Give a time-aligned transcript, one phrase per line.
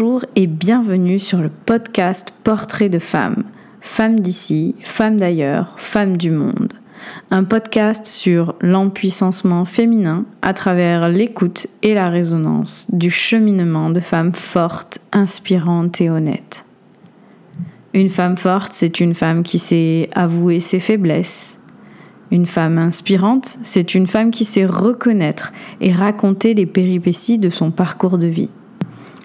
[0.00, 3.44] Bonjour et bienvenue sur le podcast Portrait de femmes.
[3.82, 6.72] Femmes d'ici, femmes d'ailleurs, femmes du monde.
[7.30, 14.32] Un podcast sur l'empuissancement féminin à travers l'écoute et la résonance du cheminement de femmes
[14.32, 16.64] fortes, inspirantes et honnêtes.
[17.92, 21.58] Une femme forte, c'est une femme qui sait avouer ses faiblesses.
[22.30, 27.70] Une femme inspirante, c'est une femme qui sait reconnaître et raconter les péripéties de son
[27.70, 28.48] parcours de vie.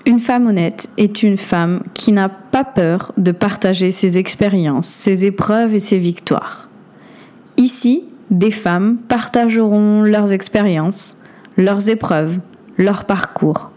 [0.07, 5.25] Une femme honnête est une femme qui n'a pas peur de partager ses expériences, ses
[5.25, 6.69] épreuves et ses victoires.
[7.57, 11.17] Ici, des femmes partageront leurs expériences,
[11.57, 12.37] leurs épreuves,
[12.77, 13.71] leur parcours,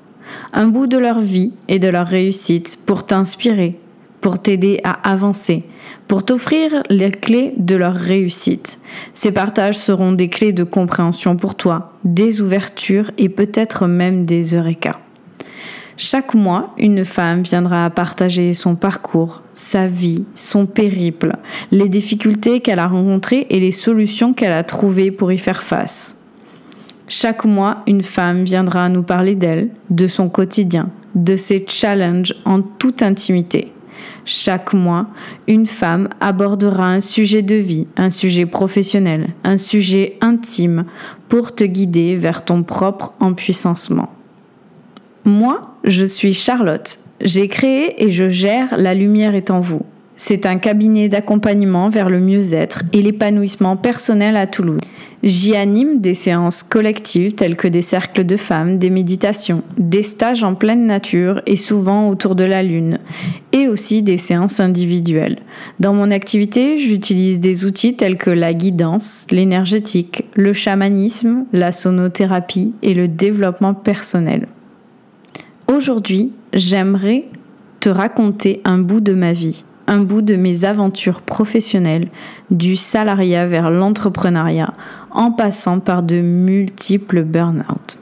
[0.53, 3.79] un bout de leur vie et de leur réussite pour t'inspirer,
[4.21, 5.65] pour t'aider à avancer,
[6.09, 8.81] pour t'offrir les clés de leur réussite.
[9.15, 14.55] Ces partages seront des clés de compréhension pour toi, des ouvertures et peut-être même des
[14.55, 14.93] eureka.
[16.01, 21.35] Chaque mois, une femme viendra partager son parcours, sa vie, son périple,
[21.73, 26.17] les difficultés qu'elle a rencontrées et les solutions qu'elle a trouvées pour y faire face.
[27.09, 32.63] Chaque mois, une femme viendra nous parler d'elle, de son quotidien, de ses challenges en
[32.63, 33.73] toute intimité.
[34.25, 35.09] Chaque mois,
[35.49, 40.85] une femme abordera un sujet de vie, un sujet professionnel, un sujet intime
[41.29, 44.11] pour te guider vers ton propre empuissancement.
[45.29, 47.01] Moi, je suis Charlotte.
[47.21, 49.83] J'ai créé et je gère La Lumière est en vous.
[50.17, 54.81] C'est un cabinet d'accompagnement vers le mieux-être et l'épanouissement personnel à Toulouse.
[55.23, 60.45] J'y anime des séances collectives telles que des cercles de femmes, des méditations, des stages
[60.45, 62.99] en pleine nature et souvent autour de la lune,
[63.53, 65.41] et aussi des séances individuelles.
[65.79, 72.73] Dans mon activité, j'utilise des outils tels que la guidance, l'énergétique, le chamanisme, la sonothérapie
[72.83, 74.47] et le développement personnel.
[75.71, 77.27] Aujourd'hui, j'aimerais
[77.81, 82.09] te raconter un bout de ma vie, un bout de mes aventures professionnelles,
[82.51, 84.73] du salariat vers l'entrepreneuriat,
[85.11, 87.99] en passant par de multiples burn-out.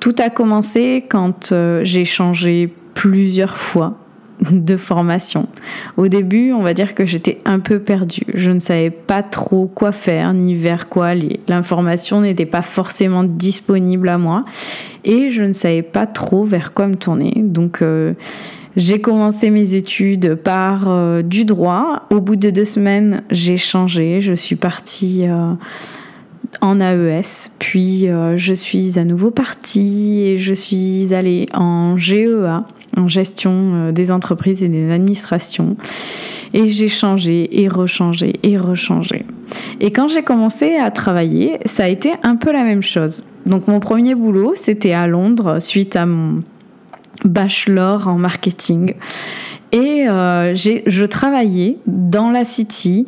[0.00, 3.98] Tout a commencé quand euh, j'ai changé plusieurs fois
[4.50, 5.46] de formation.
[5.96, 8.26] Au début, on va dire que j'étais un peu perdue.
[8.34, 11.40] Je ne savais pas trop quoi faire ni vers quoi aller.
[11.48, 14.44] L'information n'était pas forcément disponible à moi
[15.04, 17.34] et je ne savais pas trop vers quoi me tourner.
[17.36, 18.14] Donc euh,
[18.76, 22.06] j'ai commencé mes études par euh, du droit.
[22.10, 24.20] Au bout de deux semaines, j'ai changé.
[24.20, 25.52] Je suis partie euh,
[26.60, 28.06] en AES, puis
[28.36, 32.64] je suis à nouveau partie et je suis allée en GEA,
[32.96, 35.76] en gestion des entreprises et des administrations.
[36.52, 39.24] Et j'ai changé et rechangé et rechangé.
[39.80, 43.24] Et quand j'ai commencé à travailler, ça a été un peu la même chose.
[43.46, 46.42] Donc mon premier boulot, c'était à Londres suite à mon
[47.24, 48.94] bachelor en marketing.
[49.72, 53.06] Et euh, je travaillais dans la City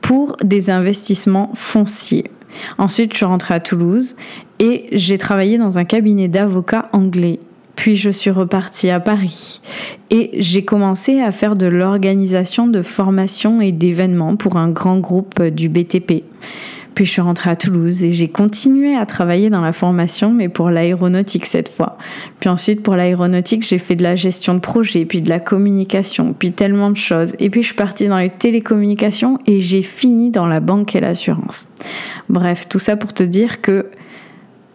[0.00, 2.30] pour des investissements fonciers.
[2.78, 4.16] Ensuite, je suis rentrée à Toulouse
[4.58, 7.40] et j'ai travaillé dans un cabinet d'avocats anglais
[7.78, 9.60] puis je suis repartie à Paris
[10.10, 15.40] et j'ai commencé à faire de l'organisation de formations et d'événements pour un grand groupe
[15.44, 16.24] du BTP.
[16.96, 20.48] Puis je suis rentrée à Toulouse et j'ai continué à travailler dans la formation, mais
[20.48, 21.98] pour l'aéronautique cette fois.
[22.40, 26.34] Puis ensuite, pour l'aéronautique, j'ai fait de la gestion de projet, puis de la communication,
[26.36, 27.36] puis tellement de choses.
[27.38, 31.00] Et puis je suis partie dans les télécommunications et j'ai fini dans la banque et
[31.00, 31.68] l'assurance.
[32.28, 33.86] Bref, tout ça pour te dire que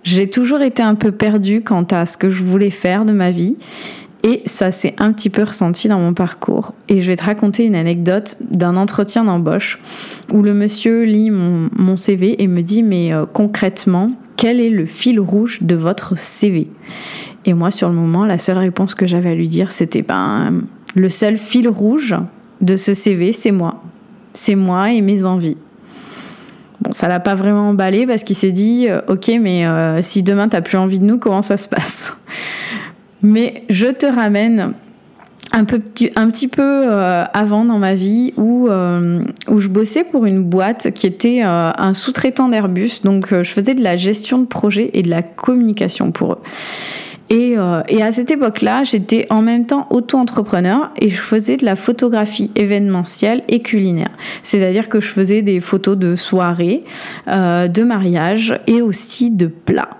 [0.03, 3.31] j'ai toujours été un peu perdue quant à ce que je voulais faire de ma
[3.31, 3.56] vie.
[4.25, 6.74] Et ça s'est un petit peu ressenti dans mon parcours.
[6.88, 9.80] Et je vais te raconter une anecdote d'un entretien d'embauche
[10.31, 14.86] où le monsieur lit mon, CV et me dit mais euh, concrètement, quel est le
[14.86, 16.70] fil rouge de votre CV
[17.44, 20.62] Et moi sur le moment, la seule réponse que j'avais à lui dire c'était ben
[20.96, 22.16] le seul fil rouge
[22.62, 23.84] de ce CV, c'est moi.
[24.34, 25.58] C'est moi et mes envies.
[26.81, 30.23] Bon, ça l'a pas vraiment emballé parce qu'il s'est dit euh, Ok, mais euh, si
[30.23, 32.16] demain t'as plus envie de nous, comment ça se passe?
[33.22, 34.73] Mais je te ramène
[35.53, 35.81] un, peu,
[36.16, 40.91] un petit peu euh, avant dans ma vie où, où je bossais pour une boîte
[40.91, 43.02] qui était un sous-traitant d'Airbus.
[43.05, 46.40] Donc, je faisais de la gestion de projet et de la communication pour eux.
[47.34, 51.76] Euh, et, à cette époque-là, j'étais en même temps auto-entrepreneur et je faisais de la
[51.76, 54.12] photographie événementielle et culinaire.
[54.44, 56.84] C'est-à-dire que je faisais des photos de soirées,
[57.28, 59.97] euh, de mariage et aussi de plats.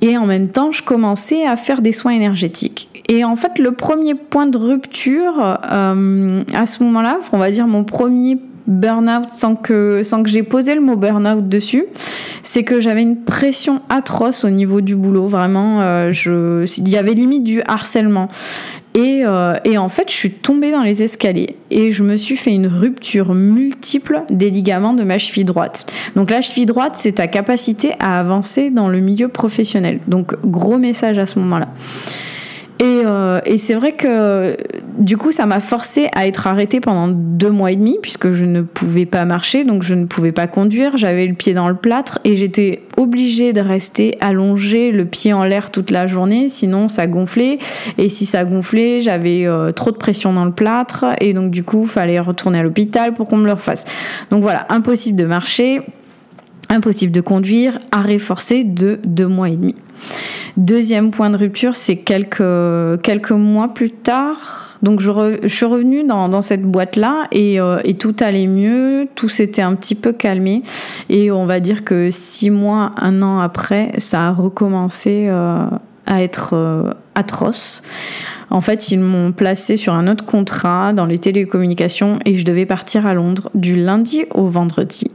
[0.00, 2.88] Et en même temps, je commençais à faire des soins énergétiques.
[3.08, 7.66] Et en fait, le premier point de rupture euh, à ce moment-là, on va dire
[7.66, 11.84] mon premier burn-out sans que, sans que j'ai posé le mot burn-out dessus,
[12.42, 15.26] c'est que j'avais une pression atroce au niveau du boulot.
[15.26, 16.12] Vraiment, euh,
[16.78, 18.28] il y avait limite du harcèlement.
[18.94, 22.36] Et, euh, et, en fait, je suis tombée dans les escaliers et je me suis
[22.36, 25.90] fait une rupture multiple des ligaments de ma cheville droite.
[26.14, 30.00] Donc la cheville droite, c'est ta capacité à avancer dans le milieu professionnel.
[30.08, 31.68] Donc gros message à ce moment-là.
[32.82, 34.56] Euh, et, c'est vrai que
[34.98, 38.44] du coup, ça m'a forcé à être arrêtée pendant deux mois et demi, puisque je
[38.44, 41.76] ne pouvais pas marcher, donc je ne pouvais pas conduire, j'avais le pied dans le
[41.76, 46.88] plâtre et j'étais obligée de rester allongée, le pied en l'air toute la journée, sinon
[46.88, 47.58] ça gonflait.
[47.98, 51.62] Et si ça gonflait, j'avais euh, trop de pression dans le plâtre, et donc du
[51.62, 53.84] coup, il fallait retourner à l'hôpital pour qu'on me le refasse.
[54.30, 55.82] Donc voilà, impossible de marcher,
[56.68, 59.76] impossible de conduire, arrêt forcé de deux mois et demi.
[60.56, 64.76] Deuxième point de rupture, c'est quelques, quelques mois plus tard.
[64.82, 69.74] Donc je, suis revenue dans, cette boîte-là euh, et, tout allait mieux, tout s'était un
[69.74, 70.62] petit peu calmé.
[71.08, 75.64] Et on va dire que six mois, un an après, ça a recommencé euh,
[76.06, 77.82] à être euh, atroce.
[78.50, 82.66] En fait, ils m'ont placé sur un autre contrat dans les télécommunications et je devais
[82.66, 85.10] partir à Londres du lundi au vendredi.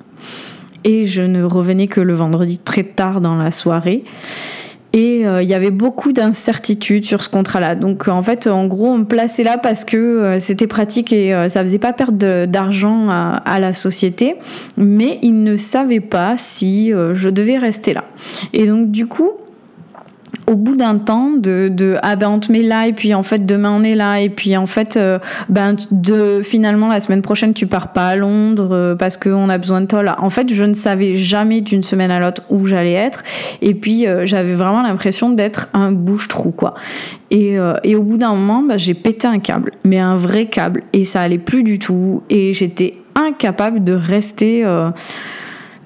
[0.83, 4.03] Et je ne revenais que le vendredi très tard dans la soirée.
[4.93, 7.75] Et euh, il y avait beaucoup d'incertitudes sur ce contrat-là.
[7.75, 11.33] Donc en fait, en gros, on me plaçait là parce que euh, c'était pratique et
[11.33, 14.35] euh, ça faisait pas perdre d'argent à, à, la société.
[14.77, 18.05] Mais ils ne savaient pas si je devais rester là.
[18.53, 19.31] Et donc du coup,
[20.47, 23.45] au bout d'un temps de, ah ben on te met là et puis en fait
[23.45, 25.19] demain on est là et puis en fait euh,
[25.49, 29.57] ben de finalement la semaine prochaine tu pars pas à Londres euh, parce qu'on a
[29.57, 30.03] besoin de toi.
[30.03, 33.23] Là en fait je ne savais jamais d'une semaine à l'autre où j'allais être.
[33.61, 36.75] Et puis euh, j'avais vraiment l'impression d'être un bouche-trou quoi.
[37.29, 40.83] Et, et, au bout d'un moment ben, j'ai pété un câble mais un vrai câble.
[40.93, 42.23] Et ça allait plus du tout.
[42.29, 44.63] Et j'étais incapable de rester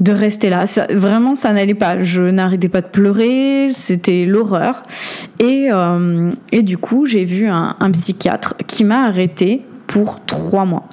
[0.02, 0.66] de rester là.
[0.90, 2.00] vraiment, ça n'allait pas.
[2.00, 4.84] Je n'arrêtais pas de pleurer, c'était l'horreur.
[5.40, 10.90] Et, euh, et, du coup, j'ai vu un, psychiatre qui m'a arrêté pour trois mois.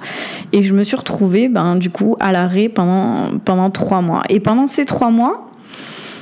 [0.53, 4.23] Et je me suis retrouvée, ben, du coup, à l'arrêt pendant, pendant trois mois.
[4.29, 5.49] Et pendant ces trois mois,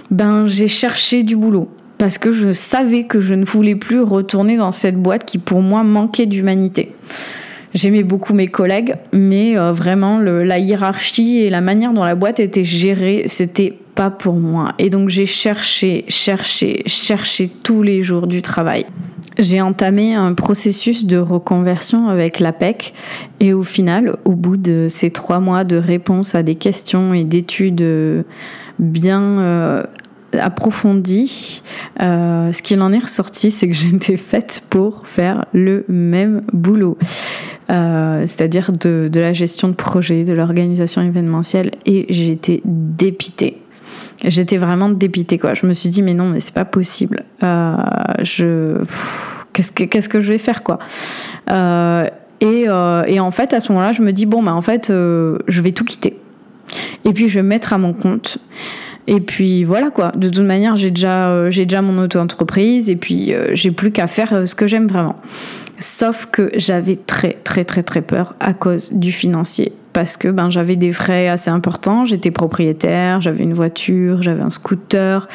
[0.10, 1.70] ben, j'ai cherché du boulot.
[1.98, 5.62] Parce que je savais que je ne voulais plus retourner dans cette boîte qui, pour
[5.62, 6.94] moi, manquait d'humanité.
[7.78, 12.40] J'aimais beaucoup mes collègues, mais euh, vraiment la hiérarchie et la manière dont la boîte
[12.40, 14.74] était gérée, c'était pas pour moi.
[14.80, 18.88] Et donc j'ai cherché, cherché, cherché tous les jours du travail.
[19.38, 22.96] J'ai entamé un processus de reconversion avec l'APEC
[23.42, 27.26] et au final, au bout de ces trois mois de réponse à des questions et
[27.26, 28.26] d'études
[28.80, 29.84] bien euh,
[30.34, 31.62] approfondies,
[32.02, 36.98] euh, ce qu'il en est ressorti, c'est que j'étais faite pour faire le même boulot.
[37.70, 43.62] Euh, c'est-à-dire de, la gestion de projet, de l'organisation événementielle, et j'étais dépitée.
[44.24, 45.54] J'étais vraiment dépitée, quoi.
[45.54, 47.24] Je me suis dit, mais non, mais c'est pas possible.
[47.44, 47.76] Euh,
[48.22, 48.82] je.
[49.54, 50.80] Qu'est-ce que, que je vais faire, quoi?
[52.40, 55.62] Et, et, en fait, à ce moment-là, je me dis, bon, bah, en fait, je
[55.62, 56.20] vais tout quitter.
[57.06, 58.40] Et puis, je vais me mettre à mon compte.
[59.08, 60.12] Et puis voilà quoi.
[60.16, 64.48] De toute manière, j'ai déjà, j'ai déjà mon auto-entreprise et puis j'ai plus qu'à faire
[64.48, 65.16] ce que j'aime vraiment.
[65.80, 70.52] Sauf que j'avais très très très très peur à cause du financier parce que ben
[70.52, 75.28] j'avais des frais assez importants, j'étais propriétaire, j'avais une voiture, j'avais un scooter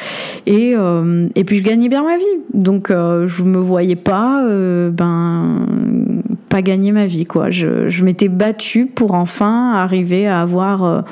[0.45, 2.23] et euh, et puis je gagnais bien ma vie.
[2.53, 5.65] Donc euh, je me voyais pas euh, ben
[6.47, 7.49] pas gagner ma vie quoi.
[7.49, 11.03] Je, m'étais battue pour enfin arriver à avoir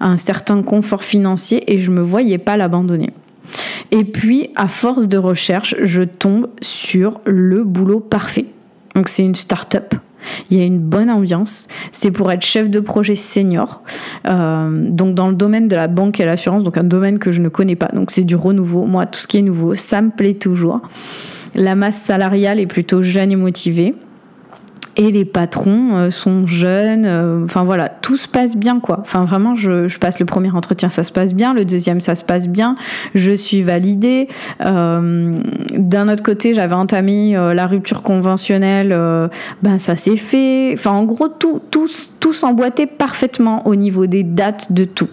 [0.00, 3.10] un certain confort financier et je me voyais pas l'abandonner.
[3.92, 8.46] Et puis, à force de recherche, je tombe sur le boulot parfait.
[8.96, 9.94] Donc c'est une start-up.
[10.50, 11.68] Il y a une bonne ambiance.
[11.92, 13.82] C'est pour être chef de projet senior.
[14.26, 17.40] Euh, donc dans le domaine de la banque et l'assurance, donc un domaine que je
[17.40, 17.88] ne connais pas.
[17.92, 18.84] Donc c'est du renouveau.
[18.84, 20.80] Moi, tout ce qui est nouveau, ça me plaît toujours.
[21.54, 23.94] La masse salariale est plutôt jeune et motivée
[24.98, 27.06] et les patrons euh, sont jeunes.
[27.06, 28.98] Euh, enfin voilà, tout se passe bien quoi.
[29.00, 31.54] Enfin vraiment, je, passe le premier entretien, ça se passe bien.
[31.54, 32.74] Le deuxième, ça se passe bien.
[33.14, 34.28] Je suis validée.
[34.60, 35.40] Euh,
[35.76, 38.88] d'un autre côté, j'avais entamé la rupture conventionnelle.
[39.62, 40.72] ben ça s'est fait.
[40.74, 41.88] Enfin en gros, tout, tout,
[42.18, 45.08] tout s'emboîtait parfaitement au niveau des dates de tout.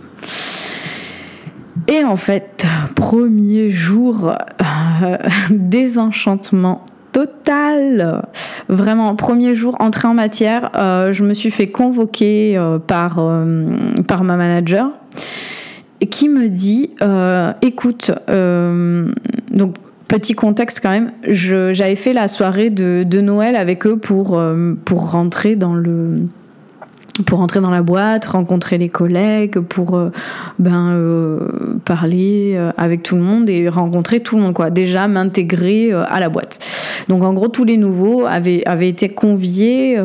[1.88, 2.66] Et en fait,
[2.96, 4.34] premier jour,
[5.52, 6.84] désenchantement
[7.16, 8.24] total.
[8.68, 13.78] Vraiment, premier jour, entrée en matière, euh, je me suis fait convoquer euh, par, euh,
[14.06, 14.90] par ma manager
[16.12, 16.92] qui me dit
[17.64, 19.76] écoute, donc
[20.08, 24.40] petit contexte quand même, j'avais fait la soirée de, de, Noël avec eux pour,
[24.84, 26.28] pour rentrer dans le
[27.24, 30.12] pour entrer dans la boîte, rencontrer les collègues, pour euh,
[30.60, 31.40] ben, euh,
[31.86, 34.70] parler euh, avec tout le monde et rencontrer tout le monde, quoi.
[34.70, 36.60] Déjà m'intégrer à la boîte.
[37.08, 39.98] Donc en gros, tous les nouveaux avaient, avaient été conviés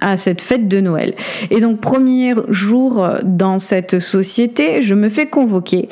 [0.00, 1.14] à cette fête de Noël.
[1.50, 5.88] Et donc premier jour dans cette société, je me fais convoquer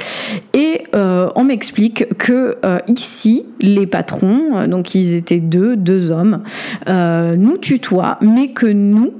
[0.52, 2.56] et on m'explique que
[2.86, 6.42] ici les patrons, donc ils étaient deux, deux hommes,
[6.86, 9.12] nous tutoient, mais que nous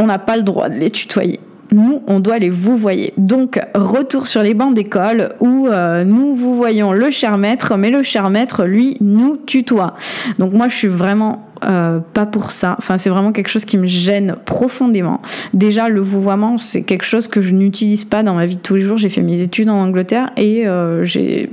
[0.00, 1.38] on n'a pas le droit de les tutoyer.
[1.72, 3.12] Nous, on doit les vous voyer.
[3.16, 7.90] Donc, retour sur les bancs d'école où euh, nous vous voyons le cher maître, mais
[7.90, 9.94] le cher maître, lui, nous tutoie.
[10.38, 12.74] Donc moi, je suis vraiment euh, pas pour ça.
[12.78, 15.20] Enfin, c'est vraiment quelque chose qui me gêne profondément.
[15.54, 18.74] Déjà, le vouvoiement, c'est quelque chose que je n'utilise pas dans ma vie de tous
[18.74, 18.98] les jours.
[18.98, 21.50] J'ai fait mes études en Angleterre et euh, j'ai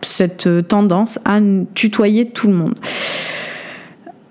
[0.00, 1.38] cette tendance à
[1.74, 2.74] tutoyer tout le monde.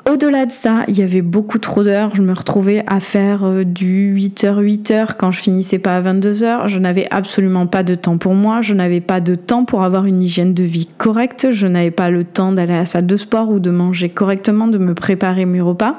[0.09, 2.15] Au-delà de ça, il y avait beaucoup trop d'heures.
[2.15, 6.67] Je me retrouvais à faire euh, du 8h, 8h quand je finissais pas à 22h.
[6.67, 8.61] Je n'avais absolument pas de temps pour moi.
[8.61, 11.51] Je n'avais pas de temps pour avoir une hygiène de vie correcte.
[11.51, 14.67] Je n'avais pas le temps d'aller à la salle de sport ou de manger correctement,
[14.67, 15.95] de me préparer mes repas.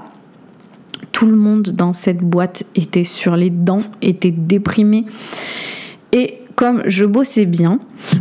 [1.12, 5.04] Tout le monde dans cette boîte était sur les dents, était déprimé.
[6.10, 7.78] Et comme je bossais bien,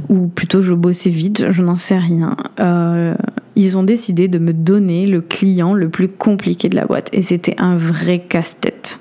[0.07, 3.15] ou plutôt je bossais vite, je n'en sais rien, euh,
[3.55, 7.09] ils ont décidé de me donner le client le plus compliqué de la boîte.
[7.13, 8.99] Et c'était un vrai casse-tête.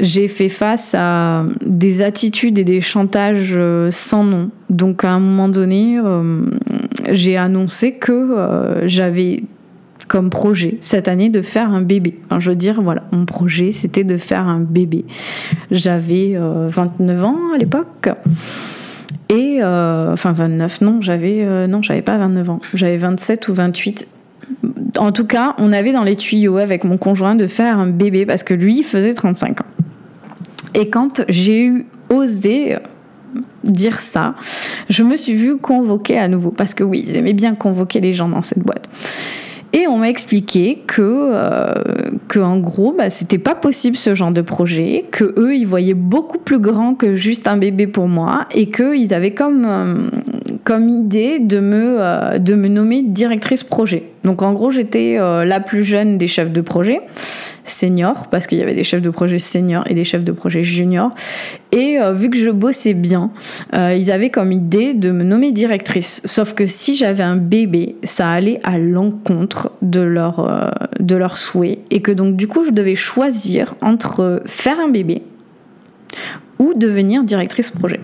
[0.00, 4.50] J'ai fait face à des attitudes et des chantages euh, sans nom.
[4.70, 6.44] Donc à un moment donné, euh,
[7.10, 9.42] j'ai annoncé que j'avais
[10.08, 12.18] comme projet cette année de faire un bébé.
[12.38, 15.04] je veux dire, voilà, mon projet c'était de faire un bébé.
[15.70, 18.08] J'avais 29 euh, ans à l'époque.
[19.28, 23.54] Et euh, enfin 29, non, j'avais euh, non, j'avais pas 29 ans, j'avais 27 ou
[23.54, 24.08] 28.
[24.96, 28.24] En tout cas, on avait dans les tuyaux avec mon conjoint de faire un bébé
[28.24, 29.66] parce que lui faisait 35 ans.
[30.74, 32.76] Et quand j'ai eu osé
[33.64, 34.34] dire ça,
[34.88, 38.14] je me suis vue convoquer à nouveau parce que oui, ils aimaient bien convoquer les
[38.14, 38.88] gens dans cette boîte.
[39.72, 41.72] Et on m'a expliqué que, euh,
[42.28, 45.94] que en gros, bah, c'était pas possible ce genre de projet, que eux, ils voyaient
[45.94, 50.08] beaucoup plus grand que juste un bébé pour moi, et qu'ils avaient comme, euh,
[50.68, 54.02] comme idée de me, euh, de me nommer directrice projet.
[54.22, 57.00] Donc en gros, j'étais euh, la plus jeune des chefs de projet,
[57.64, 60.62] senior, parce qu'il y avait des chefs de projet senior et des chefs de projet
[60.62, 61.12] junior.
[61.72, 63.30] Et euh, vu que je bossais bien,
[63.72, 66.20] ils avaient comme idée de me nommer directrice.
[66.26, 71.78] Sauf que si j'avais un bébé, ça allait à l'encontre de leur, de leur souhait.
[71.90, 75.22] Et que donc du coup, je devais choisir entre faire un bébé
[76.58, 78.00] ou devenir directrice projet.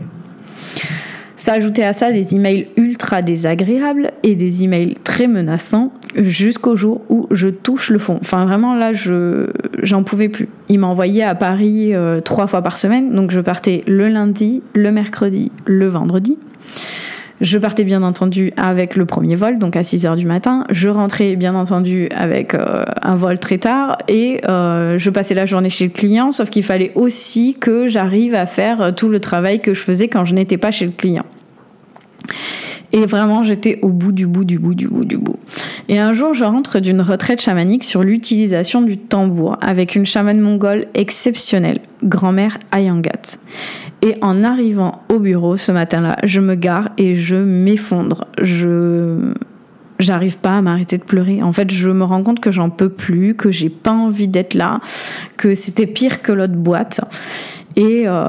[1.36, 7.26] S'ajouter à ça des emails ultra désagréables et des emails très menaçants jusqu'au jour où
[7.32, 8.18] je touche le fond.
[8.20, 9.48] Enfin vraiment là, je
[9.82, 10.48] j'en pouvais plus.
[10.68, 14.92] Il m'envoyait à Paris euh, trois fois par semaine, donc je partais le lundi, le
[14.92, 16.38] mercredi, le vendredi.
[17.44, 20.64] Je partais bien entendu avec le premier vol, donc à 6h du matin.
[20.70, 25.44] Je rentrais bien entendu avec euh, un vol très tard et euh, je passais la
[25.44, 29.60] journée chez le client, sauf qu'il fallait aussi que j'arrive à faire tout le travail
[29.60, 31.26] que je faisais quand je n'étais pas chez le client.
[32.92, 35.38] Et vraiment, j'étais au bout du bout du bout du bout du bout.
[35.88, 40.40] Et un jour, je rentre d'une retraite chamanique sur l'utilisation du tambour avec une chamane
[40.40, 43.38] mongole exceptionnelle, grand-mère Ayangat.
[44.02, 48.26] Et en arrivant au bureau ce matin-là, je me gare et je m'effondre.
[48.40, 49.32] Je
[49.98, 51.42] j'arrive pas à m'arrêter de pleurer.
[51.42, 54.54] En fait, je me rends compte que j'en peux plus, que j'ai pas envie d'être
[54.54, 54.80] là,
[55.36, 57.00] que c'était pire que l'autre boîte.
[57.76, 58.28] Et, euh,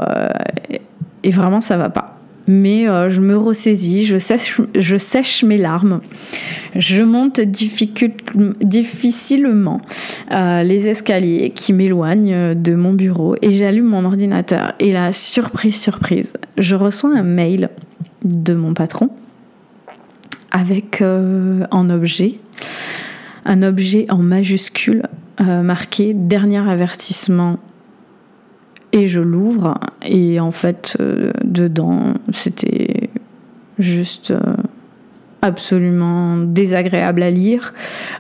[1.24, 2.05] et vraiment, ça va pas
[2.48, 6.02] mais euh, je me ressaisis, je sèche, mes larmes,
[6.76, 9.82] je monte difficilement
[10.32, 14.74] euh, les escaliers qui m'éloignent de mon bureau et j'allume mon ordinateur.
[14.80, 17.70] Et là, surprise, surprise, je reçois un mail
[18.24, 19.10] de mon patron
[20.52, 22.36] avec euh, un objet,
[23.46, 25.04] un objet en majuscule
[25.38, 27.60] marqué dernier avertissement
[28.96, 33.10] et je l'ouvre et en fait euh, dedans c'était
[33.78, 34.56] juste euh,
[35.42, 37.74] absolument désagréable à lire.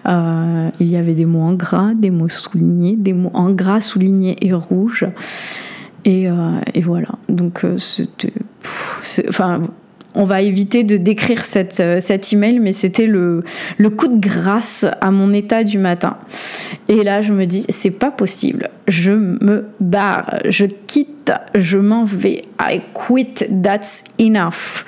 [0.05, 3.82] Euh, il y avait des mots en gras, des mots soulignés, des mots en gras
[3.82, 5.08] soulignés et rouges.
[6.03, 6.27] Et,
[6.75, 7.08] et voilà.
[7.29, 8.32] Donc c'était...
[9.27, 9.63] Enfin,
[10.15, 13.43] on va éviter de décrire cette, euh, cet email, mais c'était le,
[13.77, 16.17] le coup de grâce à mon état du matin.
[16.88, 18.69] Et là, je me dis, c'est pas possible.
[18.88, 22.43] Je me barre, je quitte, je m'en vais.
[22.60, 24.86] I quit, that's enough.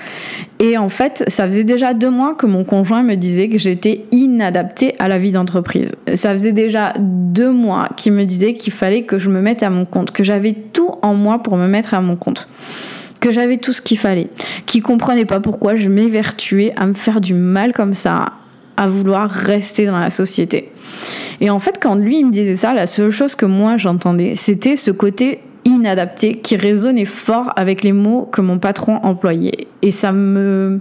[0.59, 4.05] Et en fait, ça faisait déjà deux mois que mon conjoint me disait que j'étais
[4.11, 5.95] inadaptée à la vie d'entreprise.
[6.15, 9.69] Ça faisait déjà deux mois qu'il me disait qu'il fallait que je me mette à
[9.69, 12.47] mon compte, que j'avais tout en moi pour me mettre à mon compte
[13.19, 14.29] que j'avais tout ce qu'il fallait,
[14.65, 18.33] qu'il comprenait pas pourquoi je m'évertuais à me faire du mal comme ça,
[18.77, 20.71] à vouloir rester dans la société.
[21.41, 24.35] Et en fait, quand lui il me disait ça, la seule chose que moi j'entendais,
[24.35, 29.67] c'était ce côté inadapté qui résonnait fort avec les mots que mon patron employait.
[29.81, 30.79] Et ça me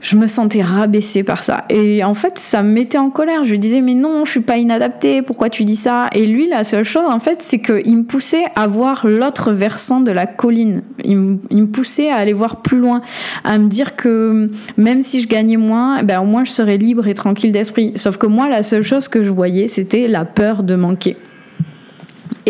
[0.00, 1.64] je me sentais rabaissée par ça.
[1.70, 3.44] Et en fait, ça me mettait en colère.
[3.44, 6.08] Je disais, mais non, je suis pas inadaptée, pourquoi tu dis ça?
[6.12, 10.00] Et lui, la seule chose, en fait, c'est qu'il me poussait à voir l'autre versant
[10.00, 10.82] de la colline.
[11.04, 13.02] Il me, poussait à aller voir plus loin,
[13.44, 17.06] à me dire que même si je gagnais moins, ben, au moins je serais libre
[17.06, 17.92] et tranquille d'esprit.
[17.96, 21.16] Sauf que moi, la seule chose que je voyais, c'était la peur de manquer.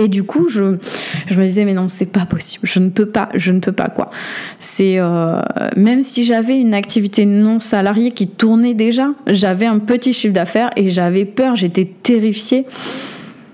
[0.00, 2.68] Et du coup, je, me disais, mais non, c'est pas possible.
[2.68, 4.12] Je ne peux pas, je ne peux pas, quoi.
[4.60, 5.40] C'est, euh,
[5.76, 10.70] même si j'avais une activité non salariée qui tournait déjà, j'avais un petit chiffre d'affaires
[10.76, 12.64] et j'avais peur, j'étais terrifiée.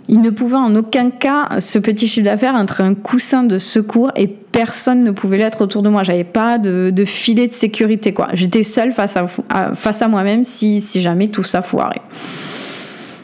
[0.08, 4.12] Il ne pouvait en aucun cas, ce petit chiffre d'affaires, être un coussin de secours
[4.14, 6.02] et personne ne pouvait l'être autour de moi.
[6.02, 8.28] J'avais pas de, de, filet de sécurité, quoi.
[8.34, 9.26] J'étais seule face à,
[9.74, 12.02] face à moi-même si, si jamais tout ça foirait.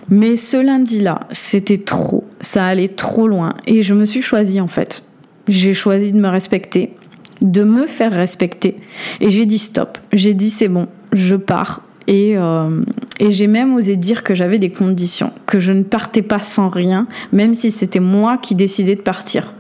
[0.09, 4.69] Mais ce lundi-là, c'était trop, ça allait trop loin et je me suis choisie en
[4.69, 5.03] fait.
[5.49, 6.95] J'ai choisi de me respecter,
[7.43, 8.77] de me faire respecter
[9.21, 9.99] et j'ai dit stop.
[10.13, 11.83] J'ai dit c'est bon, je pars.
[12.07, 12.83] Et, euh,
[13.21, 16.69] et j'ai même osé dire que j'avais des conditions, que je ne partais pas sans
[16.69, 19.55] rien, même si c'était moi qui décidais de partir.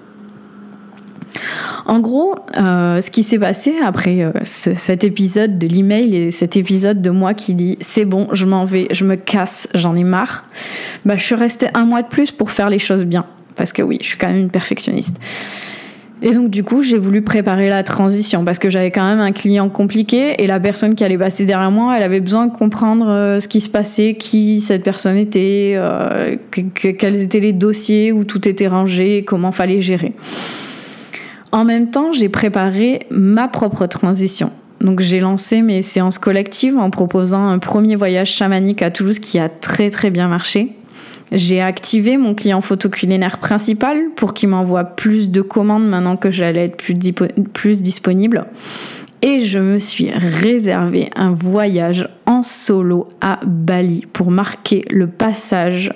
[1.86, 6.56] En gros, euh, ce qui s'est passé après euh, cet épisode de l'email et cet
[6.56, 10.04] épisode de moi qui dit c'est bon, je m'en vais, je me casse, j'en ai
[10.04, 10.44] marre,
[11.04, 13.26] bah, je suis restée un mois de plus pour faire les choses bien.
[13.56, 15.20] Parce que oui, je suis quand même une perfectionniste.
[16.22, 19.32] Et donc du coup, j'ai voulu préparer la transition parce que j'avais quand même un
[19.32, 23.08] client compliqué et la personne qui allait passer derrière moi, elle avait besoin de comprendre
[23.08, 25.80] euh, ce qui se passait, qui cette personne était,
[26.74, 30.12] quels étaient les dossiers où tout était rangé, comment fallait gérer.
[31.52, 34.52] En même temps, j'ai préparé ma propre transition.
[34.80, 39.38] Donc j'ai lancé mes séances collectives en proposant un premier voyage chamanique à Toulouse qui
[39.38, 40.76] a très très bien marché.
[41.32, 46.30] J'ai activé mon client photo culinaire principal pour qu'il m'envoie plus de commandes maintenant que
[46.30, 46.96] j'allais être plus,
[47.52, 48.46] plus disponible.
[49.22, 55.92] Et je me suis réservé un voyage en solo à Bali pour marquer le passage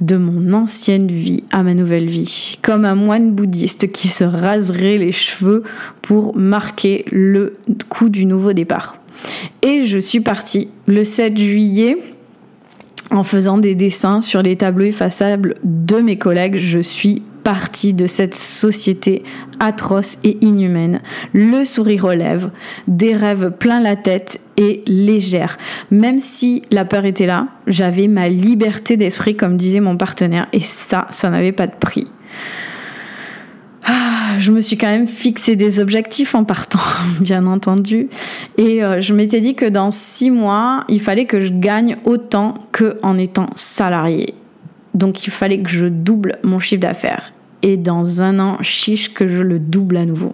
[0.00, 4.98] de mon ancienne vie à ma nouvelle vie, comme un moine bouddhiste qui se raserait
[4.98, 5.64] les cheveux
[6.02, 7.56] pour marquer le
[7.88, 8.96] coup du nouveau départ.
[9.62, 11.96] Et je suis partie le 7 juillet
[13.10, 16.56] en faisant des dessins sur les tableaux effaçables de mes collègues.
[16.56, 19.22] Je suis partie de cette société
[19.58, 21.00] atroce et inhumaine.
[21.32, 22.50] Le sourire aux lèvres,
[22.86, 25.56] des rêves plein la tête et légère.
[25.90, 30.60] Même si la peur était là, j'avais ma liberté d'esprit, comme disait mon partenaire, et
[30.60, 32.04] ça, ça n'avait pas de prix.
[33.86, 36.78] Ah, je me suis quand même fixé des objectifs en partant,
[37.20, 38.08] bien entendu.
[38.56, 42.54] Et euh, je m'étais dit que dans six mois, il fallait que je gagne autant
[42.72, 44.34] qu'en étant salarié.
[44.94, 49.26] Donc il fallait que je double mon chiffre d'affaires et dans un an, chiche que
[49.26, 50.32] je le double à nouveau.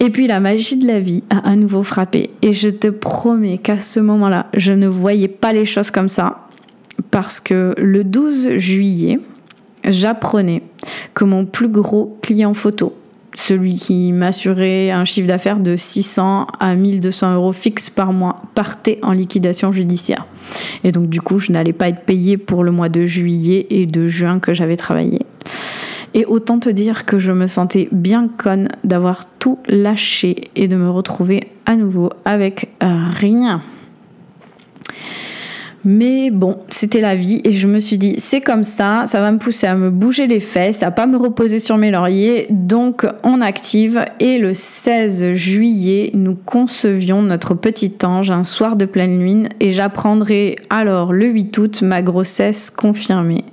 [0.00, 2.30] Et puis la magie de la vie a à nouveau frappé.
[2.42, 6.48] Et je te promets qu'à ce moment-là, je ne voyais pas les choses comme ça.
[7.10, 9.18] Parce que le 12 juillet,
[9.88, 10.62] j'apprenais
[11.14, 12.94] que mon plus gros client photo,
[13.36, 18.98] celui qui m'assurait un chiffre d'affaires de 600 à 1200 euros fixe par mois, partait
[19.02, 20.26] en liquidation judiciaire.
[20.84, 23.86] Et donc du coup, je n'allais pas être payée pour le mois de juillet et
[23.86, 25.20] de juin que j'avais travaillé.
[26.14, 30.76] Et autant te dire que je me sentais bien conne d'avoir tout lâché et de
[30.76, 33.62] me retrouver à nouveau avec rien.
[35.84, 39.30] Mais bon, c'était la vie et je me suis dit, c'est comme ça, ça va
[39.32, 42.46] me pousser à me bouger les fesses, à pas me reposer sur mes lauriers.
[42.50, 48.86] Donc on active et le 16 juillet, nous concevions notre petit ange un soir de
[48.86, 53.44] pleine lune et j'apprendrai alors le 8 août ma grossesse confirmée.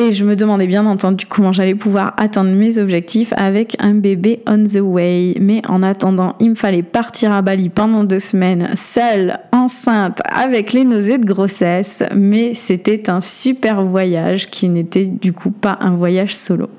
[0.00, 4.44] Et je me demandais bien entendu comment j'allais pouvoir atteindre mes objectifs avec un bébé
[4.46, 5.34] on the way.
[5.40, 10.72] Mais en attendant, il me fallait partir à Bali pendant deux semaines, seule, enceinte, avec
[10.72, 12.04] les nausées de grossesse.
[12.14, 16.70] Mais c'était un super voyage qui n'était du coup pas un voyage solo.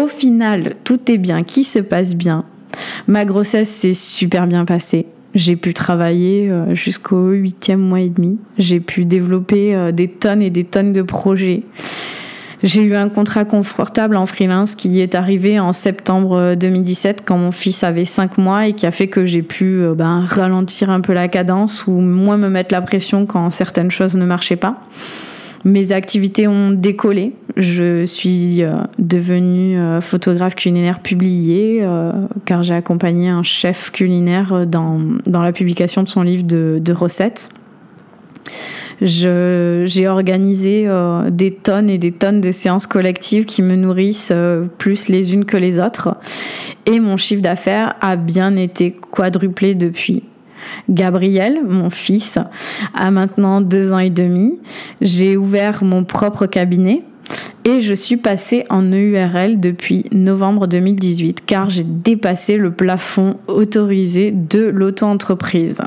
[0.00, 2.44] Au final, tout est bien, qui se passe bien.
[3.08, 5.06] Ma grossesse s'est super bien passée.
[5.34, 8.38] J'ai pu travailler euh, jusqu'au huitième mois et demi.
[8.58, 11.62] J'ai pu développer euh, des tonnes et des tonnes de projets.
[12.62, 17.52] J'ai eu un contrat confortable en freelance qui est arrivé en septembre 2017 quand mon
[17.52, 21.14] fils avait 5 mois et qui a fait que j'ai pu ben, ralentir un peu
[21.14, 24.82] la cadence ou moins me mettre la pression quand certaines choses ne marchaient pas.
[25.64, 27.34] Mes activités ont décollé.
[27.56, 32.12] Je suis euh, devenue euh, photographe culinaire publiée euh,
[32.46, 36.92] car j'ai accompagné un chef culinaire dans, dans la publication de son livre de, de
[36.92, 37.50] recettes.
[39.00, 40.88] J'ai organisé
[41.30, 44.32] des tonnes et des tonnes de séances collectives qui me nourrissent
[44.78, 46.16] plus les unes que les autres.
[46.86, 50.24] Et mon chiffre d'affaires a bien été quadruplé depuis.
[50.88, 52.38] Gabriel, mon fils,
[52.94, 54.58] a maintenant deux ans et demi.
[55.00, 57.02] J'ai ouvert mon propre cabinet
[57.64, 64.32] et je suis passée en EURL depuis novembre 2018 car j'ai dépassé le plafond autorisé
[64.32, 65.80] de l'auto-entreprise.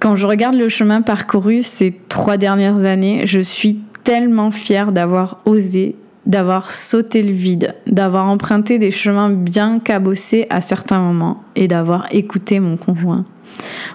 [0.00, 5.40] Quand je regarde le chemin parcouru ces trois dernières années, je suis tellement fière d'avoir
[5.44, 11.66] osé, d'avoir sauté le vide, d'avoir emprunté des chemins bien cabossés à certains moments et
[11.66, 13.24] d'avoir écouté mon conjoint.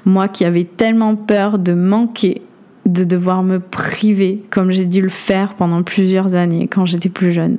[0.04, 2.42] Moi qui avais tellement peur de manquer,
[2.86, 7.32] de devoir me priver, comme j'ai dû le faire pendant plusieurs années quand j'étais plus
[7.32, 7.58] jeune.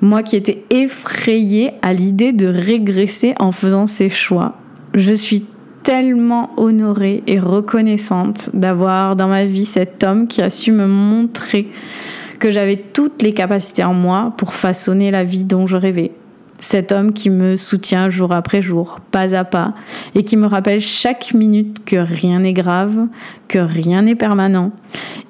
[0.00, 4.56] Moi qui étais effrayée à l'idée de régresser en faisant ces choix.
[4.94, 5.44] Je suis
[5.84, 11.68] tellement honorée et reconnaissante d'avoir dans ma vie cet homme qui a su me montrer
[12.40, 16.12] que j'avais toutes les capacités en moi pour façonner la vie dont je rêvais
[16.58, 19.74] cet homme qui me soutient jour après jour, pas à pas,
[20.14, 23.06] et qui me rappelle chaque minute que rien n'est grave,
[23.48, 24.72] que rien n'est permanent,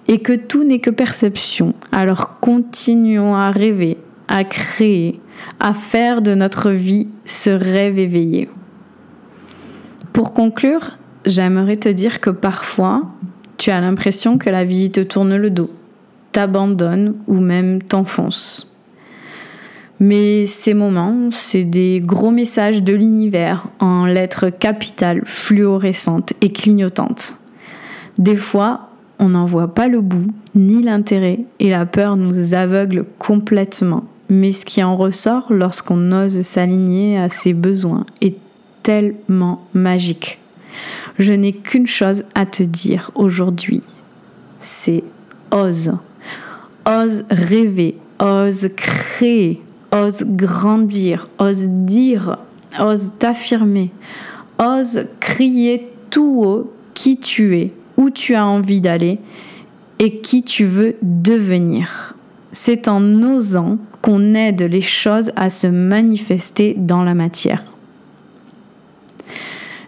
[0.07, 1.75] et que tout n'est que perception.
[1.93, 5.21] Alors continuons à rêver, à créer,
[5.61, 8.49] à faire de notre vie ce rêve éveillé.
[10.15, 10.97] Pour conclure,
[11.27, 13.03] j'aimerais te dire que parfois,
[13.57, 15.71] tu as l'impression que la vie te tourne le dos,
[16.31, 18.73] t'abandonne ou même t'enfonce.
[19.99, 27.35] Mais ces moments, c'est des gros messages de l'univers en lettres capitales, fluorescentes et clignotantes.
[28.17, 33.05] Des fois, on n'en voit pas le bout, ni l'intérêt, et la peur nous aveugle
[33.19, 34.05] complètement.
[34.31, 38.37] Mais ce qui en ressort lorsqu'on ose s'aligner à ses besoins est
[38.85, 40.39] tellement magique.
[41.19, 43.83] Je n'ai qu'une chose à te dire aujourd'hui,
[44.61, 45.03] c'est
[45.51, 45.93] ose.
[46.87, 52.39] Ose rêver, ose créer, ose grandir, ose dire,
[52.79, 53.91] ose t'affirmer,
[54.59, 59.19] ose crier tout haut qui tu es, où tu as envie d'aller
[59.99, 62.15] et qui tu veux devenir.
[62.53, 67.74] C'est en osant qu'on aide les choses à se manifester dans la matière.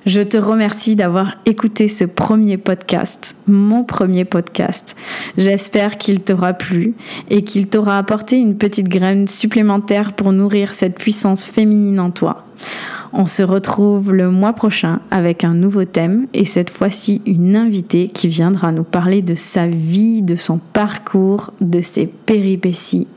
[0.06, 4.94] Je te remercie d'avoir écouté ce premier podcast, mon premier podcast.
[5.36, 6.94] J'espère qu'il t'aura plu
[7.28, 12.46] et qu'il t'aura apporté une petite graine supplémentaire pour nourrir cette puissance féminine en toi.
[13.12, 18.06] On se retrouve le mois prochain avec un nouveau thème et cette fois-ci une invitée
[18.06, 23.08] qui viendra nous parler de sa vie, de son parcours, de ses péripéties,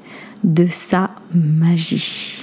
[0.44, 2.39] de sa magie.